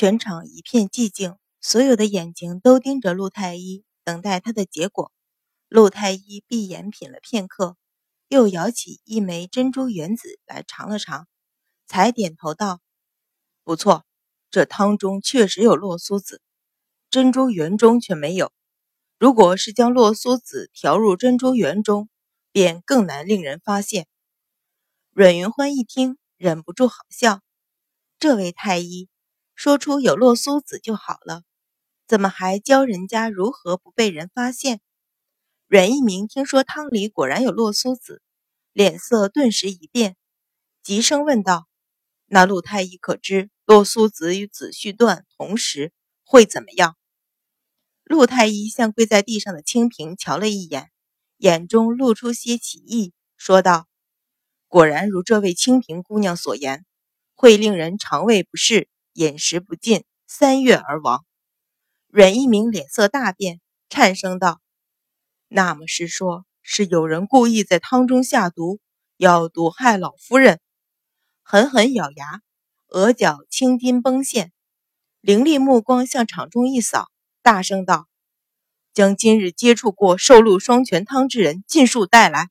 [0.00, 5.12] 全场一片寂静，所有的眼睛都盯着陆太医，等待他的结果。
[5.68, 7.76] 陆太医闭眼品了片刻，
[8.26, 11.28] 又舀起一枚珍珠圆子来尝了尝，
[11.86, 12.80] 才点头道
[13.62, 14.06] ：“不错，
[14.50, 16.40] 这汤中确实有洛苏子，
[17.10, 18.52] 珍珠圆中却没有。
[19.18, 22.08] 如果是将洛苏子调入珍珠圆中，
[22.52, 24.06] 便更难令人发现。”
[25.12, 27.42] 阮云欢一听，忍不住好笑
[28.18, 29.06] ：“这位太医。”
[29.62, 31.42] 说出有洛苏子就好了，
[32.08, 34.80] 怎么还教人家如何不被人发现？
[35.68, 38.22] 阮一鸣听说汤里果然有洛苏子，
[38.72, 40.16] 脸色顿时一变，
[40.82, 41.68] 急声问道
[42.24, 45.92] ：“那陆太医可知洛苏子与子虚段同时
[46.24, 46.96] 会怎么样？”
[48.02, 50.90] 陆太医向跪在地上的清平瞧了一眼，
[51.36, 53.86] 眼中露出些奇异，说道
[54.68, 56.86] ：“果然如这位清平姑娘所言，
[57.34, 61.24] 会令人肠胃不适。”饮食不进，三月而亡。
[62.06, 64.60] 阮一鸣脸色大变，颤声道
[65.48, 68.78] ：“那么是说，是有人故意在汤中下毒，
[69.16, 70.60] 要毒害老夫人？”
[71.42, 72.40] 狠狠咬牙，
[72.88, 74.52] 额角青筋崩现，
[75.20, 77.10] 凌厉目光向场中一扫，
[77.42, 78.06] 大声道
[78.94, 82.48] ：“将今日接触过受禄双全汤之人尽数带来。”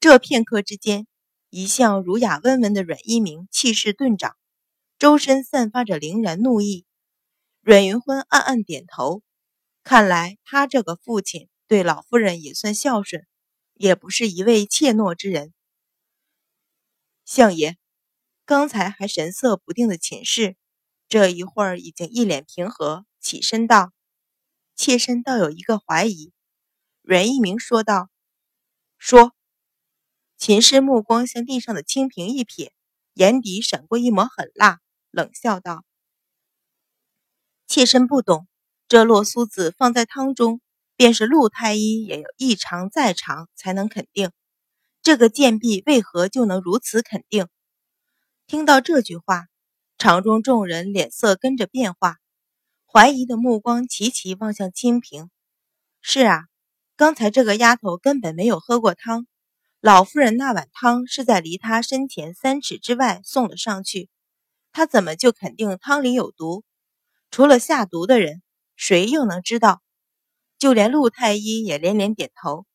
[0.00, 1.06] 这片刻之间，
[1.50, 4.36] 一向儒雅温文的阮一鸣气势顿长。
[5.00, 6.84] 周身散发着凛然怒意，
[7.62, 9.22] 阮云欢暗暗点头。
[9.82, 13.26] 看来他这个父亲对老夫人也算孝顺，
[13.72, 15.54] 也不是一位怯懦之人。
[17.24, 17.78] 相爷，
[18.44, 20.54] 刚才还神色不定的秦氏，
[21.08, 23.94] 这一会儿已经一脸平和，起身道
[24.76, 26.30] ：“妾身倒有一个怀疑。”
[27.00, 28.10] 阮一鸣说道
[28.98, 29.34] ：“说。”
[30.36, 32.70] 秦氏目光向地上的清瓶一瞥，
[33.14, 34.78] 眼底闪过一抹狠辣。
[35.10, 35.84] 冷笑道
[37.66, 38.46] ：“妾身不懂，
[38.88, 40.60] 这洛苏子放在汤中，
[40.96, 44.30] 便是陆太医也要一尝再尝才能肯定。
[45.02, 47.48] 这个贱婢为何就能如此肯定？”
[48.46, 49.46] 听到这句话，
[49.96, 52.18] 场中众人脸色跟着变化，
[52.86, 55.30] 怀疑的目光齐齐望向清平。
[56.00, 56.44] 是啊，
[56.96, 59.26] 刚才这个丫头根本没有喝过汤，
[59.80, 64.08] 老夫人那碗汤是在离她身前三尺之外送了上去。
[64.72, 66.64] 他怎么就肯定汤里有毒？
[67.30, 68.42] 除了下毒的人，
[68.76, 69.82] 谁又能知道？
[70.58, 72.66] 就连陆太医也连连点头，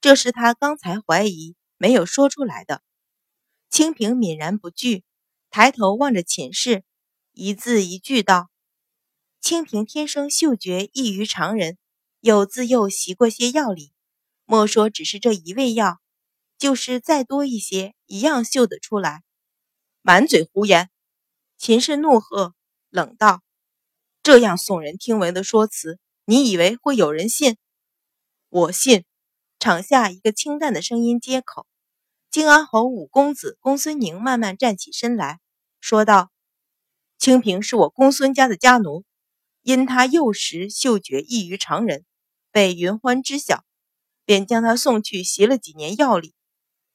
[0.00, 2.82] 这是他刚才怀疑没有说出来的。
[3.68, 5.02] 清平泯然不惧，
[5.50, 6.84] 抬头望着寝室，
[7.32, 8.50] 一字一句道
[9.40, 11.78] ：“清平天生嗅觉异于常人，
[12.20, 13.92] 又自幼习过些药理，
[14.44, 16.00] 莫说只是这一味药，
[16.58, 19.22] 就是再多一些，一样嗅得出来。
[20.02, 20.90] 满嘴胡言！”
[21.64, 22.56] 秦氏怒喝，
[22.90, 23.40] 冷道
[24.24, 27.56] ：“这样耸人听闻的说辞，你以为会有人信？
[28.48, 29.04] 我信。”
[29.60, 31.64] 场下一个清淡的声音接口。
[32.32, 35.38] 靖安侯五公子公孙宁慢慢站起身来
[35.80, 36.32] 说道
[37.16, 39.04] ：“清平是我公孙家的家奴，
[39.62, 42.04] 因他幼时嗅觉异于常人，
[42.50, 43.62] 被云欢知晓，
[44.24, 46.34] 便将他送去习了几年药理。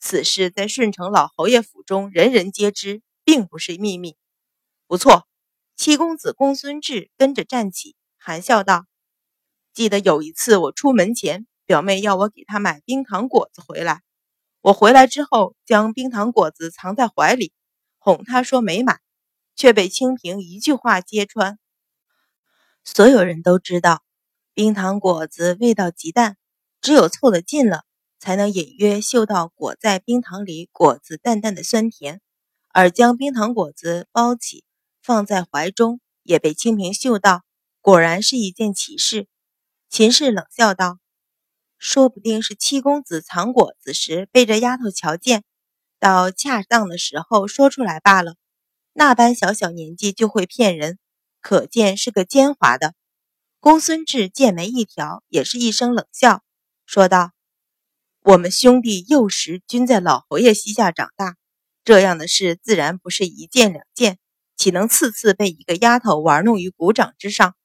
[0.01, 4.17] 此事在顺城老侯爷府中人人皆知，并不是秘密。”
[4.89, 5.27] 不错，
[5.75, 8.85] 七公子公孙志跟着站起，含笑道
[9.75, 14.01] ：“记得有一次我出门前，表妹要我给她买冰糖果子回来。
[14.61, 17.51] 我回来之后，将冰糖果子藏在怀里，
[17.97, 19.01] 哄她说没买，
[19.57, 21.59] 却被清平一句话揭穿。
[22.85, 24.01] 所有人都知道，
[24.53, 26.37] 冰糖果子味道极淡，
[26.79, 27.83] 只有凑得近了，
[28.19, 32.21] 才能隐约嗅到裹在冰糖里果子淡淡的酸甜，
[32.69, 34.63] 而将冰糖果子包起。”
[35.07, 37.45] 放在怀中，也被清平嗅到，
[37.79, 39.29] 果然是一件奇事。
[39.89, 40.99] 秦氏冷笑道
[41.79, 45.45] ：“说不定是七公子藏果子时被这丫头瞧见，
[45.97, 48.35] 到恰当的时候说出来罢了。
[48.91, 50.99] 那般小小年纪就会骗人，
[51.39, 52.93] 可见是个奸猾的。”
[53.61, 56.43] 公孙志剑眉一挑，也是一声冷笑，
[56.85, 57.31] 说道
[58.23, 61.37] ：“我们兄弟幼时均在老侯爷膝下长大，
[61.85, 64.19] 这样的事自然不是一件两件。”
[64.57, 67.55] 岂能次次被一个丫头玩弄于股掌之上？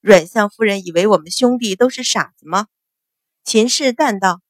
[0.00, 2.66] 阮相夫人以为我们兄弟都是傻子吗？
[3.44, 4.42] 秦氏淡道：“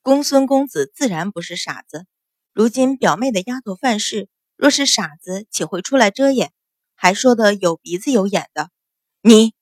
[0.00, 2.06] 公孙公子自然不是傻子。
[2.54, 6.50] 如今表妹的丫头犯事，若是傻子，岂会出来遮掩？
[6.94, 8.70] 还说的有鼻子有眼的。
[9.20, 9.52] 你！”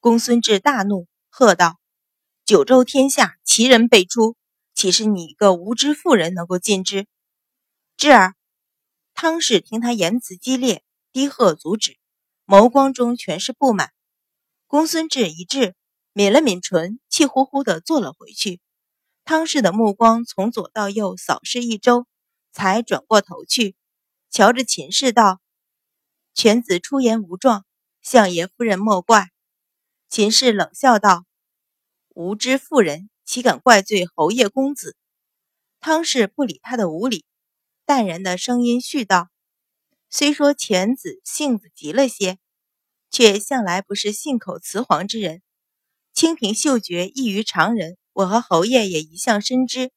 [0.00, 1.78] 公孙志大怒，喝道
[2.44, 4.36] ：“九州天下奇人辈出，
[4.74, 7.06] 岂是你一个无知妇人能够尽之？”
[7.96, 8.34] 智儿。
[9.14, 11.98] 汤氏听他言辞激烈，低喝阻止。
[12.46, 13.92] 眸光中全是不满。
[14.66, 15.74] 公孙志一滞，
[16.12, 18.60] 抿了抿唇，气呼呼地坐了回去。
[19.24, 22.06] 汤氏的目光从左到右扫视一周，
[22.52, 23.76] 才转过头去，
[24.28, 25.40] 瞧着秦氏道
[26.34, 27.64] ：“犬子出言无状，
[28.00, 29.30] 相爷夫人莫怪。”
[30.10, 31.24] 秦氏冷笑道
[32.14, 34.96] ：“无知妇人，岂敢怪罪侯爷公子？”
[35.80, 37.24] 汤氏不理他的无礼，
[37.94, 39.28] 淡然的声音絮道
[40.08, 42.38] ：“虽说犬子性子急了些，
[43.10, 45.42] 却向来不是信口雌黄之人。
[46.14, 49.90] 清平嗅觉异于常人，我和侯爷也一向深知。”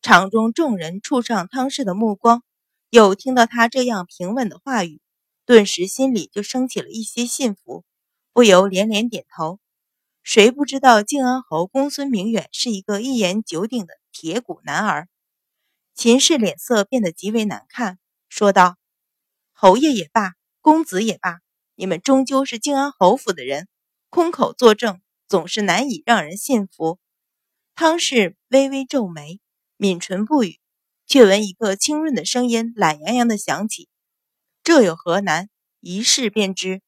[0.00, 2.42] 场中众人触上汤氏的目光，
[2.88, 5.02] 又听到他这样平稳的话语，
[5.44, 7.84] 顿时心里就升起了一些信服。
[8.32, 9.60] 不由连连点头。
[10.22, 15.08] 谁不知道靖安侯公孙明远是一个一言九鼎的铁骨男儿？
[15.98, 17.98] 秦氏脸色变得极为难看，
[18.28, 18.76] 说道
[19.50, 21.40] ：“侯爷也罢，公子也罢，
[21.74, 23.66] 你们终究是靖安侯府的人，
[24.08, 27.00] 空口作证总是难以让人信服。”
[27.74, 29.40] 汤氏微微皱眉，
[29.76, 30.60] 抿唇不语，
[31.04, 33.88] 却闻一个清润的声音懒洋洋的响起
[34.62, 35.50] ：“这有何难？
[35.80, 36.80] 一试便知。”